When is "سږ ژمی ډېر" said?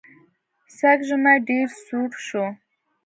0.77-1.67